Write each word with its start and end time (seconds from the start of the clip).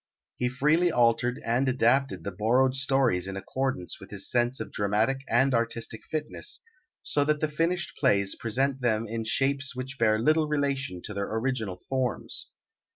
He 0.37 0.49
freely 0.49 0.91
altered 0.91 1.39
and 1.45 1.69
adapted 1.69 2.23
the 2.23 2.31
borrowed 2.31 2.75
stories 2.75 3.27
in 3.27 3.37
accordance 3.37 3.99
with 3.99 4.09
his 4.09 4.27
sense 4.27 4.59
of 4.59 4.71
dramatic 4.71 5.19
and 5.29 5.53
artistic 5.53 6.05
fitness, 6.09 6.59
so 7.03 7.23
that 7.23 7.39
the 7.39 7.47
finished 7.47 7.95
plays 7.97 8.33
present 8.35 8.81
them 8.81 9.05
in 9.05 9.25
shapes 9.25 9.75
which 9.75 9.99
bear 9.99 10.17
little 10.17 10.47
relation 10.47 11.03
to 11.03 11.13
their 11.13 11.31
original 11.31 11.83
forms. 11.87 12.47